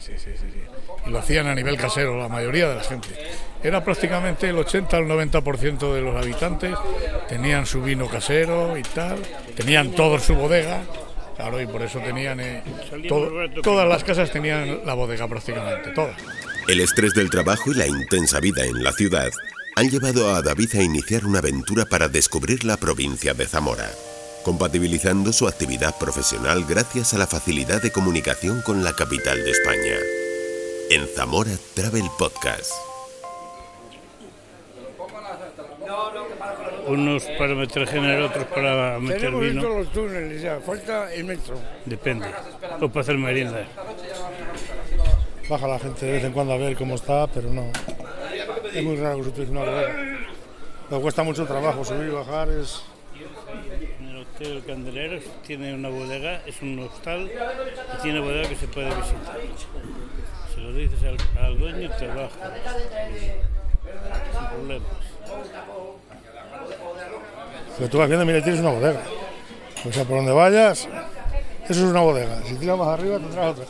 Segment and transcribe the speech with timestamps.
[0.00, 0.60] sí, sí, sí.
[1.06, 3.08] Y lo hacían a nivel casero, la mayoría de la gente.
[3.62, 6.74] Era prácticamente el 80 al 90% de los habitantes
[7.28, 9.18] tenían su vino casero y tal,
[9.54, 10.82] tenían todo su bodega,
[11.36, 12.40] claro, y por eso tenían...
[12.40, 12.62] eh,
[13.62, 16.16] todas las casas tenían la bodega prácticamente, todas.
[16.68, 19.30] El estrés del trabajo y la intensa vida en la ciudad
[19.76, 23.90] han llevado a David a iniciar una aventura para descubrir la provincia de Zamora,
[24.42, 29.96] compatibilizando su actividad profesional gracias a la facilidad de comunicación con la capital de España.
[30.90, 32.72] En Zamora Travel Podcast.
[36.86, 39.62] Unos para meter género, otros para meter Tenemos vino.
[39.62, 41.56] todos los túneles ya, falta el metro.
[41.84, 42.26] Depende.
[42.80, 43.64] O para hacer merienda.
[45.48, 47.70] Baja la gente de vez en cuando a ver cómo está, pero no.
[48.74, 50.18] Es muy raro que se utilice una bodega.
[50.90, 52.82] Me cuesta mucho trabajo subir y bajar, es...
[54.20, 58.88] El Hotel Candeleros tiene una bodega, es un hostal y tiene bodega que se puede
[58.88, 59.38] visitar.
[60.54, 62.52] Se lo dices al, al dueño y te baja.
[64.32, 64.88] Sin problemas.
[67.78, 69.00] Pero tú vas viendo, mira, tienes una bodega.
[69.88, 70.86] O sea, por donde vayas,
[71.64, 72.42] eso es una bodega.
[72.44, 73.64] Si tiras más arriba, tendrás otra.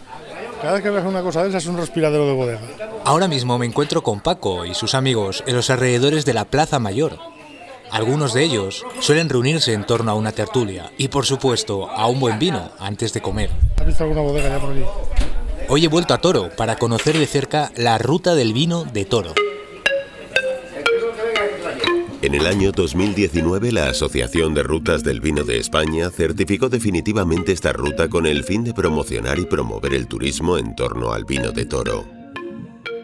[0.60, 2.60] Cada vez que ves una cosa de esas es un respiradero de bodega.
[3.04, 6.80] Ahora mismo me encuentro con Paco y sus amigos en los alrededores de la Plaza
[6.80, 7.39] Mayor.
[7.90, 12.20] Algunos de ellos suelen reunirse en torno a una tertulia y, por supuesto, a un
[12.20, 13.50] buen vino antes de comer.
[13.78, 14.82] ¿Has visto alguna bodega ya por aquí?
[15.68, 19.34] Hoy he vuelto a Toro para conocer de cerca la ruta del vino de Toro.
[22.22, 27.72] En el año 2019, la Asociación de Rutas del Vino de España certificó definitivamente esta
[27.72, 31.64] ruta con el fin de promocionar y promover el turismo en torno al vino de
[31.64, 32.19] toro.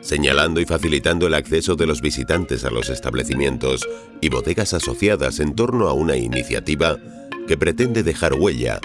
[0.06, 3.88] Señalando y facilitando el acceso de los visitantes a los establecimientos
[4.20, 6.96] y bodegas asociadas en torno a una iniciativa
[7.48, 8.78] que pretende dejar huella,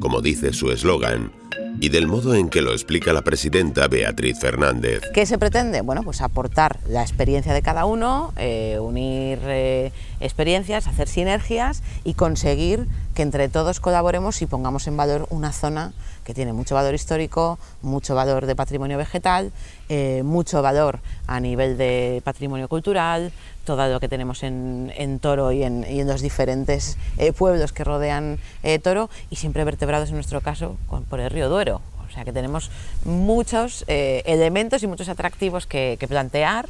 [0.00, 1.32] como dice su eslogan,
[1.80, 5.00] y del modo en que lo explica la presidenta Beatriz Fernández.
[5.14, 5.80] ¿Qué se pretende?
[5.80, 12.14] Bueno, pues aportar la experiencia de cada uno, eh, unir eh, experiencias, hacer sinergias y
[12.14, 15.92] conseguir que entre todos colaboremos y pongamos en valor una zona
[16.24, 19.52] que tiene mucho valor histórico, mucho valor de patrimonio vegetal,
[19.88, 23.32] eh, mucho valor a nivel de patrimonio cultural,
[23.64, 28.38] todo lo que tenemos en, en Toro y en, los diferentes eh, pueblos que rodean
[28.64, 30.76] eh, Toro y siempre vertebrados en nuestro caso
[31.08, 31.80] por el río Duero.
[32.08, 32.70] O sea que tenemos
[33.04, 36.66] muchos elementos y muchos atractivos que plantear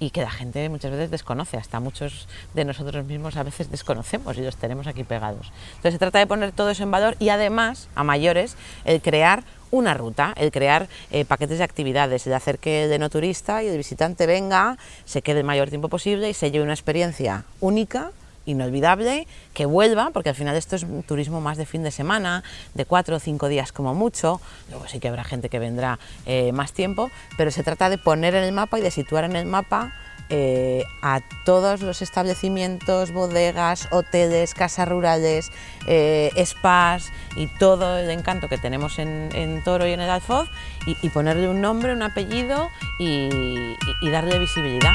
[0.00, 4.36] y que la gente muchas veces desconoce, hasta muchos de nosotros mismos a veces desconocemos
[4.38, 5.52] y los tenemos aquí pegados.
[5.76, 9.42] Entonces se trata de poner todo eso en valor y además, a mayores, el crear
[9.70, 13.68] una ruta, el crear eh, paquetes de actividades, el hacer que el no turista y
[13.68, 18.12] el visitante venga, se quede el mayor tiempo posible y se lleve una experiencia única
[18.48, 22.42] inolvidable, que vuelva, porque al final esto es un turismo más de fin de semana,
[22.74, 26.52] de cuatro o cinco días como mucho, luego sí que habrá gente que vendrá eh,
[26.52, 29.46] más tiempo, pero se trata de poner en el mapa y de situar en el
[29.46, 29.92] mapa
[30.30, 35.50] eh, a todos los establecimientos, bodegas, hoteles, casas rurales,
[35.86, 40.48] eh, spas y todo el encanto que tenemos en, Toro y en el Alfoz
[40.86, 44.94] y, ponerle un nombre, un apellido y darle visibilidad.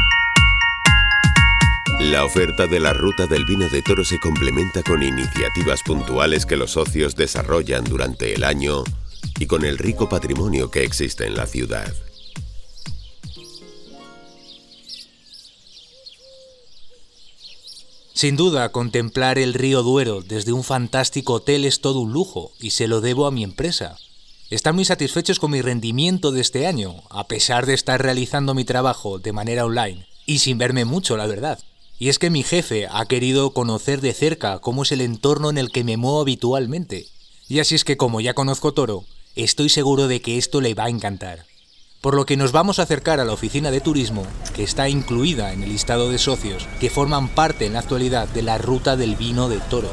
[2.11, 6.57] La oferta de la Ruta del Vino de Toro se complementa con iniciativas puntuales que
[6.57, 8.83] los socios desarrollan durante el año
[9.39, 11.93] y con el rico patrimonio que existe en la ciudad.
[18.13, 22.71] Sin duda, contemplar el río Duero desde un fantástico hotel es todo un lujo y
[22.71, 23.97] se lo debo a mi empresa.
[24.49, 28.65] Están muy satisfechos con mi rendimiento de este año, a pesar de estar realizando mi
[28.65, 31.59] trabajo de manera online y sin verme mucho, la verdad.
[32.03, 35.57] Y es que mi jefe ha querido conocer de cerca cómo es el entorno en
[35.57, 37.07] el que me muevo habitualmente.
[37.47, 39.05] Y así es que como ya conozco Toro,
[39.37, 41.45] estoy seguro de que esto le va a encantar.
[42.01, 45.53] Por lo que nos vamos a acercar a la oficina de turismo, que está incluida
[45.53, 49.15] en el listado de socios que forman parte en la actualidad de la ruta del
[49.15, 49.91] vino de Toro.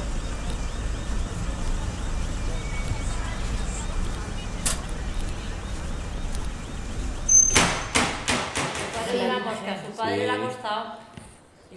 [9.86, 11.10] Su padre le ha costado.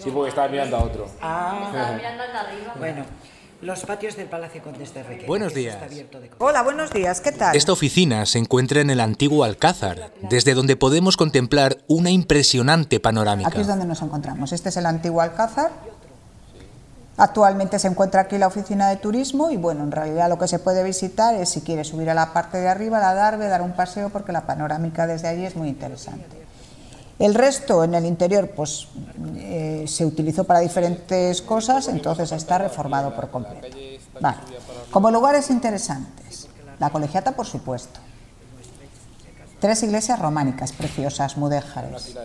[0.03, 1.05] Sí, porque estaba mirando a otro.
[1.05, 2.73] Estaba mirando al de arriba.
[2.77, 3.05] Bueno,
[3.61, 5.27] los patios del Palacio Condes de Requena.
[5.27, 5.79] Buenos días.
[5.89, 6.07] de-
[6.39, 7.55] Hola, buenos días, ¿qué tal?
[7.55, 13.49] Esta oficina se encuentra en el antiguo Alcázar, desde donde podemos contemplar una impresionante panorámica.
[13.49, 14.51] Aquí es donde nos encontramos.
[14.51, 15.71] Este es el antiguo Alcázar.
[17.15, 20.57] Actualmente se encuentra aquí la oficina de turismo y bueno, en realidad lo que se
[20.57, 23.73] puede visitar es si quiere subir a la parte de arriba, la Darbe, dar un
[23.73, 26.42] paseo porque la panorámica desde allí es muy interesante.
[27.19, 28.87] El resto en el interior pues
[29.35, 33.67] eh, se utilizó para diferentes cosas, entonces está reformado por completo.
[34.91, 36.47] Como lugares interesantes,
[36.79, 37.99] la colegiata por supuesto.
[39.59, 42.15] tres iglesias románicas preciosas, mudéjares.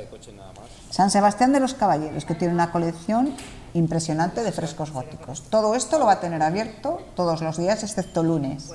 [0.91, 3.35] San Sebastián de los Caballeros, que tiene una colección
[3.75, 5.43] impresionante de frescos góticos.
[5.43, 8.73] Todo esto lo va a tener abierto todos los días, excepto lunes.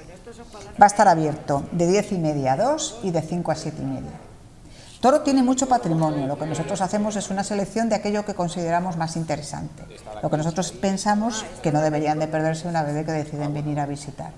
[0.79, 3.81] Va a estar abierto de 10 y media a 2 y de 5 a 7
[3.81, 4.32] y media.
[5.03, 6.27] Toro tiene mucho patrimonio.
[6.27, 9.83] Lo que nosotros hacemos es una selección de aquello que consideramos más interesante.
[10.21, 13.85] Lo que nosotros pensamos que no deberían de perderse una vez que deciden venir a
[13.85, 14.31] visitar.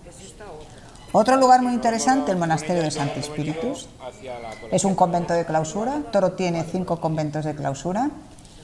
[1.11, 3.87] Otro lugar muy interesante, el monasterio de Santi Espíritus.
[4.71, 6.01] Es un convento de clausura.
[6.11, 8.09] Toro tiene cinco conventos de clausura.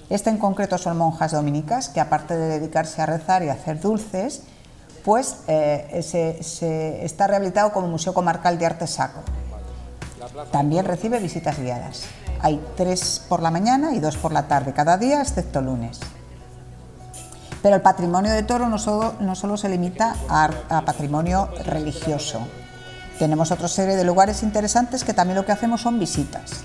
[0.09, 3.80] Este en concreto son monjas dominicas que aparte de dedicarse a rezar y a hacer
[3.80, 4.42] dulces,
[5.06, 9.21] pues eh, se, está rehabilitado como Museo Comarcal de Arte Sacro.
[10.52, 12.04] También recibe visitas guiadas.
[12.42, 16.00] Hay tres por la mañana y dos por la tarde cada día, excepto lunes.
[17.62, 22.40] Pero el patrimonio de Toro no solo, no solo se limita a, a, patrimonio religioso.
[23.20, 26.64] Tenemos otra serie de lugares interesantes que también lo que hacemos son visitas,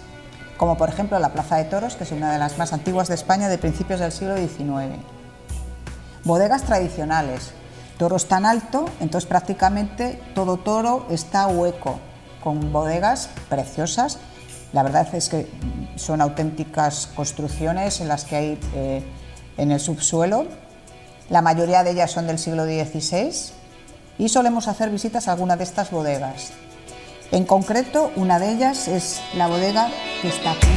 [0.57, 3.15] como por ejemplo la Plaza de Toros, que es una de las más antiguas de
[3.15, 4.97] España de principios del siglo XIX.
[6.25, 7.53] Bodegas tradicionales.
[7.99, 11.99] Toro es tan alto, entonces prácticamente todo Toro está hueco,
[12.47, 14.21] con bodegas preciosas.
[14.73, 15.51] La verdad es que
[15.97, 19.03] son auténticas construcciones en las que hay eh,
[19.57, 20.47] en el subsuelo
[21.29, 23.33] la mayoría de ellas son del siglo XVI
[24.19, 26.53] y solemos hacer visitas a alguna de estas bodegas.
[27.33, 29.91] En concreto, una de ellas es la bodega
[30.23, 30.69] que está aquí,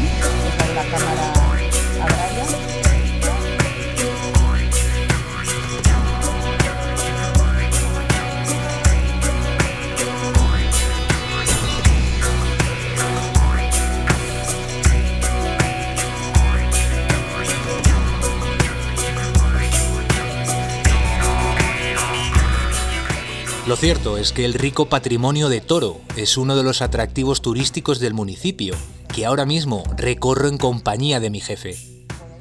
[23.70, 28.00] Lo cierto es que el rico patrimonio de Toro es uno de los atractivos turísticos
[28.00, 28.74] del municipio,
[29.14, 31.76] que ahora mismo recorro en compañía de mi jefe.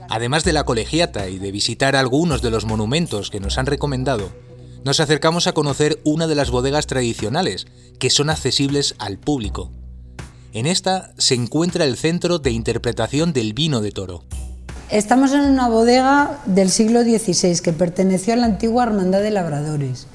[0.08, 4.30] Además de la colegiata y de visitar algunos de los monumentos que nos han recomendado,
[4.86, 7.66] nos acercamos a conocer una de las bodegas tradicionales,
[7.98, 9.70] que son accesibles al público.
[10.54, 14.25] En esta se encuentra el centro de interpretación del vino de toro.
[14.90, 20.06] Estamos en una bodega del siglo XVI que perteneció a la antigua Hermandad de Labradores.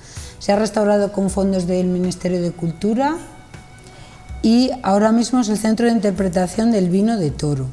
[0.43, 3.15] Se ha restaurado con fondos del Ministerio de Cultura
[4.41, 7.67] y ahora mismo es el centro de interpretación del vino de toro.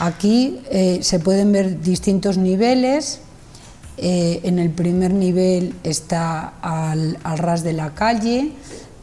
[0.00, 3.20] Aquí eh, se pueden ver distintos niveles.
[3.96, 8.54] Eh, en el primer nivel está al, ras de la calle.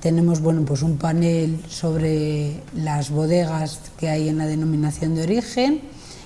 [0.02, 5.80] Tenemos bueno, pues un panel sobre las bodegas que hay en la denominación de origen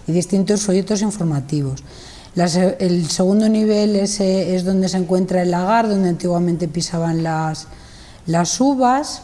[0.07, 1.84] y distintos folletos informativos
[2.36, 7.68] el segundo nivel es, donde se encuentra el lagar, donde antiguamente pisaban las,
[8.25, 9.24] las uvas.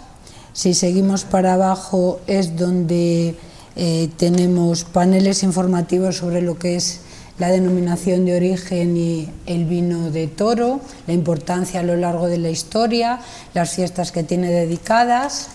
[0.54, 3.36] Si seguimos para abajo es donde
[3.76, 7.02] eh, tenemos paneles informativos sobre lo que es
[7.38, 12.40] la denominación de origen y el vino de toro, la importancia a lo largo de
[12.40, 13.20] la historia,
[13.54, 15.50] las fiestas que tiene dedicadas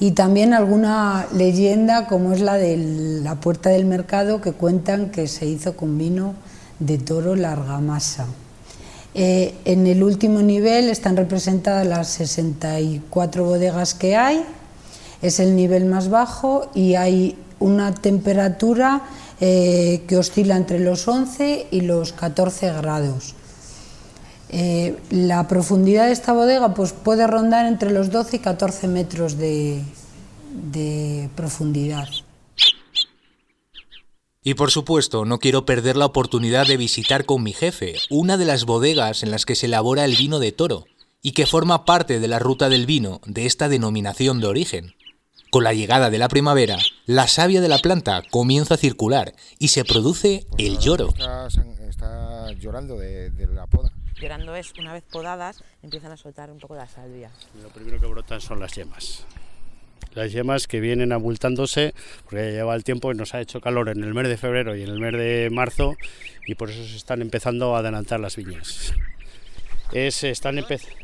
[0.00, 2.78] y también alguna leyenda como es la de
[3.22, 6.34] la puerta del mercado que cuentan que se hizo con vino
[6.78, 8.26] de toro larga masa.
[9.14, 14.42] Eh, en el último nivel están representadas las 64 bodegas que hay,
[15.20, 19.02] es el nivel más bajo y hay una temperatura
[19.40, 23.34] eh, que oscila entre los 11 y los 14 grados.
[24.52, 29.38] Eh, la profundidad de esta bodega pues, puede rondar entre los 12 y 14 metros
[29.38, 29.80] de,
[30.52, 32.08] de profundidad.
[34.42, 38.46] Y por supuesto, no quiero perder la oportunidad de visitar con mi jefe una de
[38.46, 40.86] las bodegas en las que se elabora el vino de toro
[41.22, 44.94] y que forma parte de la ruta del vino de esta denominación de origen.
[45.50, 49.68] Con la llegada de la primavera, la savia de la planta comienza a circular y
[49.68, 51.08] se produce el lloro.
[51.88, 53.92] Está, llorando de la poda.
[54.20, 57.30] Llorando es, una vez podadas, empiezan a soltar un poco la salvia.
[57.62, 59.26] Lo primero que brotan son las yemas.
[60.14, 63.88] Las yemas que vienen abultándose, porque ya lleva el tiempo y nos ha hecho calor
[63.88, 65.96] en el mes de febrero y en el mes de marzo,
[66.46, 68.92] y por eso se están empezando a adelantar las viñas.
[69.92, 70.96] Es, están empezando.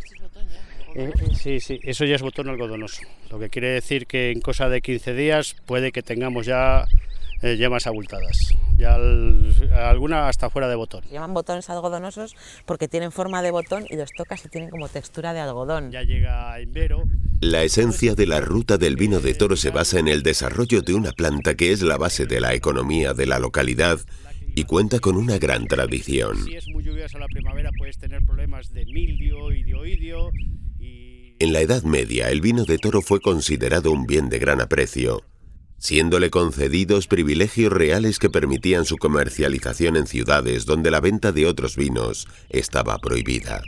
[0.95, 4.71] Eh, sí, sí, eso ya es botón algodonoso, lo que quiere decir que en cosa
[4.71, 6.87] de 15 días puede que tengamos ya
[7.43, 8.95] eh, yemas abultadas ya
[9.89, 11.03] alguna hasta fuera de botón.
[11.11, 15.33] llaman botones algodonosos porque tienen forma de botón y los tocas y tienen como textura
[15.33, 15.91] de algodón.
[15.91, 17.05] Ya llega invero.
[17.41, 20.95] La esencia de la ruta del vino de toro se basa en el desarrollo de
[20.95, 24.01] una planta que es la base de la economía de la localidad
[24.55, 26.45] y cuenta con una gran tradición.
[26.45, 30.31] Si es muy lluviosa la primavera puedes tener problemas de mildio y de oidio
[30.79, 34.63] y En la Edad Media el vino de toro fue considerado un bien de gran
[34.63, 35.23] aprecio,
[35.79, 41.77] siéndole concedidos privilegios reales que permitían su comercialización en ciudades donde la venta de otros
[41.77, 43.63] vinos estaba prohibida.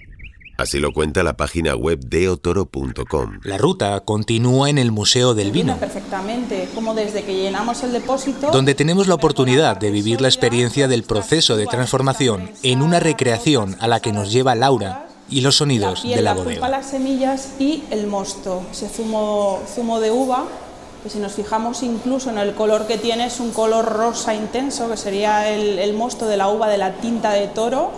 [0.59, 3.39] Así lo cuenta la página web de otoro.com.
[3.45, 5.77] La ruta continúa en el Museo del Vino.
[5.77, 8.51] Perfectamente, como desde que llenamos el depósito.
[8.51, 13.77] Donde tenemos la oportunidad de vivir la experiencia del proceso de transformación en una recreación
[13.79, 16.69] a la que nos lleva Laura y los sonidos de la, bodega.
[16.69, 20.49] las semillas y el mosto, ese zumo, zumo de uva
[21.03, 24.89] que si nos fijamos incluso en el color que tiene es un color rosa intenso,
[24.89, 27.91] que sería el, el mosto de la uva de la tinta de toro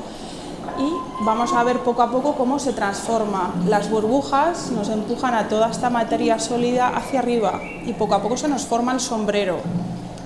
[0.78, 3.54] y vamos a ver poco a poco cómo se transforma.
[3.68, 8.36] Las burbujas nos empujan a toda esta materia sólida hacia arriba y poco a poco
[8.36, 9.58] se nos forma el sombrero.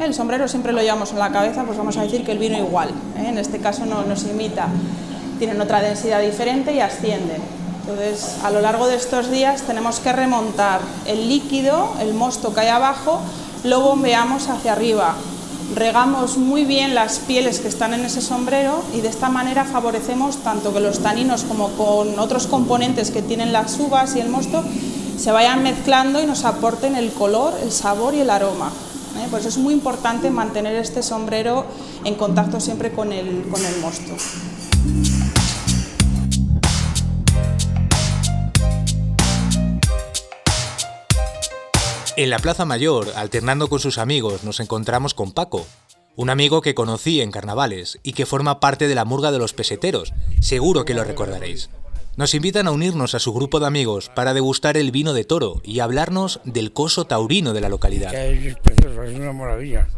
[0.00, 2.59] El sombrero siempre lo llevamos en la cabeza, pues vamos a decir que el vino
[2.59, 3.28] igual, ¿eh?
[3.28, 4.69] en este caso no nos imita.
[5.38, 7.63] Tienen otra densidad diferente y ascienden.
[7.86, 12.60] Entonces, a lo largo de estos días tenemos que remontar el líquido, el mosto que
[12.60, 13.20] hay abajo,
[13.62, 15.14] lo bombeamos hacia arriba,
[15.74, 20.38] regamos muy bien las pieles que están en ese sombrero y de esta manera favorecemos
[20.38, 24.64] tanto que los taninos como con otros componentes que tienen las uvas y el mosto
[25.18, 28.70] se vayan mezclando y nos aporten el color, el sabor y el aroma.
[29.18, 29.26] ¿eh?
[29.30, 31.66] Por eso es muy importante mantener este sombrero
[32.04, 34.14] en contacto siempre con el, con el mosto.
[42.16, 45.66] En la Plaza Mayor, alternando con sus amigos, nos encontramos con Paco,
[46.14, 49.52] un amigo que conocí en carnavales y que forma parte de la murga de los
[49.52, 50.12] peseteros.
[50.40, 51.71] Seguro que lo recordaréis.
[52.16, 55.61] Nos invitan a unirnos a su grupo de amigos para degustar el vino de toro
[55.64, 58.14] y hablarnos del coso taurino de la localidad.
[58.14, 59.88] Es precioso, es una maravilla.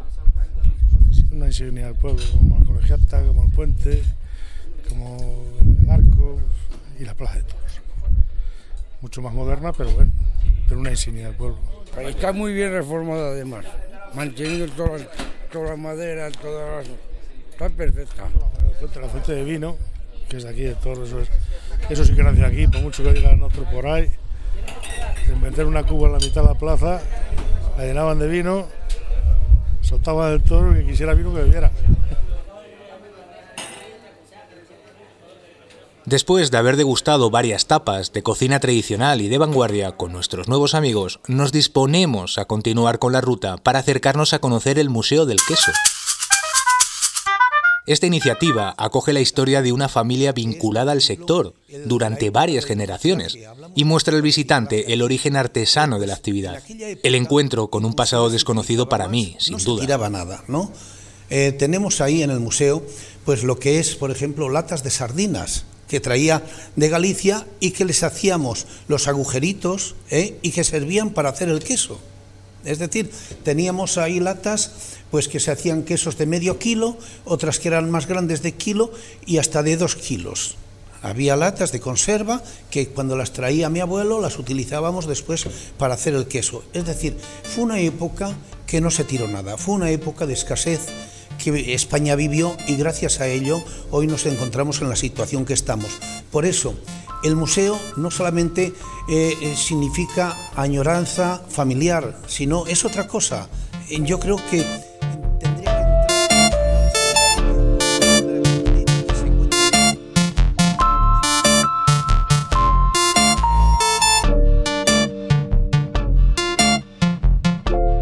[1.33, 4.03] Una insignia del pueblo, como la colegiata, como el puente,
[4.89, 6.41] como el arco
[6.99, 7.81] y la plaza de toros.
[9.03, 10.11] Mucho más moderna, pero bueno,
[10.67, 11.59] pero una insignia del pueblo.
[12.03, 13.65] Está muy bien reformada además,
[14.15, 15.03] manteniendo todas,
[15.51, 16.97] toda la madera, todas las...
[17.51, 18.25] Está perfecta.
[19.01, 19.77] La fuente, de vino,
[20.29, 21.21] que es aquí de todos eso,
[21.89, 24.11] eso sí que nace aquí, por mucho que digan otro por ahí.
[25.41, 27.01] meter una cuba en la mitad de la plaza,
[27.79, 28.67] la llenaban de vino,
[29.81, 31.71] soltaban el toro que quisiera vino que bebiera.
[36.07, 40.77] Después de haber degustado varias tapas de cocina tradicional y de vanguardia con nuestros nuevos
[40.77, 45.41] amigos, nos disponemos a continuar con la ruta para acercarnos a conocer el Museo del
[45.49, 45.73] Queso.
[47.87, 51.55] Esta iniciativa acoge la historia de una familia vinculada al sector
[51.87, 53.37] durante varias generaciones
[53.75, 56.63] y muestra al visitante el origen artesano de la actividad.
[57.03, 59.99] El encuentro con un pasado desconocido para mí, sin duda.
[59.99, 60.71] No nada, ¿no?
[61.31, 62.87] Eh, tenemos ahí en el museo,
[63.25, 66.43] pues lo que es, por ejemplo, latas de sardinas, que traía
[66.75, 70.39] de Galicia y que les hacíamos los agujeritos ¿eh?
[70.43, 71.99] y que servían para hacer el queso.
[72.65, 73.11] Es decir,
[73.45, 74.73] teníamos ahí latas
[75.11, 78.91] pues que se hacían quesos de medio kilo, otras que eran más grandes de kilo
[79.25, 80.57] y hasta de dos kilos.
[81.03, 85.47] Había latas de conserva que cuando las traía mi abuelo las utilizábamos después
[85.79, 86.65] para hacer el queso.
[86.73, 88.35] Es decir, fue una época
[88.67, 90.81] que no se tiró nada, fue una época de escasez,
[91.43, 95.99] que España vivió y gracias a ello hoy nos encontramos en la situación que estamos.
[96.31, 96.75] Por eso,
[97.23, 98.73] el museo no solamente
[99.09, 103.49] eh, eh, significa añoranza familiar, sino es otra cosa.
[103.89, 104.65] Eh, yo creo que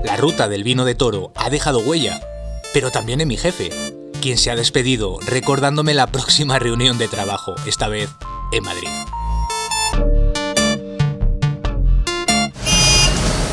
[0.04, 2.20] La ruta del vino de toro ha dejado huella
[2.74, 3.70] pero también en mi jefe,
[4.20, 8.10] quien se ha despedido recordándome la próxima reunión de trabajo, esta vez
[8.52, 8.88] en Madrid.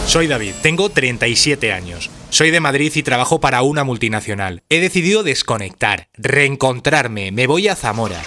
[0.07, 2.09] Soy David, tengo 37 años.
[2.31, 4.63] Soy de Madrid y trabajo para una multinacional.
[4.69, 8.21] He decidido desconectar, reencontrarme, me voy a Zamora.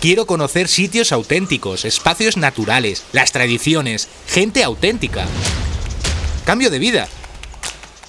[0.00, 5.26] Quiero conocer sitios auténticos, espacios naturales, las tradiciones, gente auténtica.
[6.46, 7.08] Cambio de vida.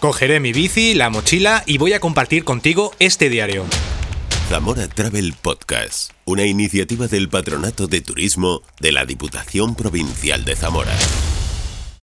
[0.01, 3.65] Cogeré mi bici, la mochila y voy a compartir contigo este diario.
[4.49, 10.91] Zamora Travel Podcast, una iniciativa del Patronato de Turismo de la Diputación Provincial de Zamora.